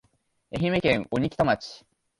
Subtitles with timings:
[0.51, 1.85] 愛媛県鬼北町